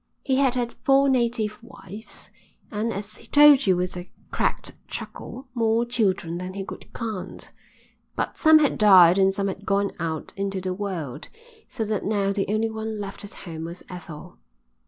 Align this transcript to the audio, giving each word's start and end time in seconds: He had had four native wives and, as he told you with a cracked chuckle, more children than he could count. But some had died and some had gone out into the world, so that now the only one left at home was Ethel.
He 0.23 0.37
had 0.37 0.55
had 0.55 0.73
four 0.81 1.07
native 1.09 1.59
wives 1.61 2.31
and, 2.71 2.91
as 2.91 3.17
he 3.17 3.27
told 3.27 3.67
you 3.67 3.77
with 3.77 3.95
a 3.95 4.09
cracked 4.31 4.75
chuckle, 4.87 5.47
more 5.53 5.85
children 5.85 6.39
than 6.39 6.55
he 6.55 6.65
could 6.65 6.91
count. 6.91 7.51
But 8.15 8.35
some 8.35 8.57
had 8.57 8.79
died 8.79 9.19
and 9.19 9.31
some 9.31 9.45
had 9.47 9.63
gone 9.63 9.91
out 9.99 10.33
into 10.35 10.59
the 10.59 10.73
world, 10.73 11.29
so 11.67 11.85
that 11.85 12.03
now 12.03 12.31
the 12.33 12.47
only 12.51 12.71
one 12.71 12.99
left 12.99 13.23
at 13.23 13.35
home 13.45 13.65
was 13.65 13.83
Ethel. 13.89 14.39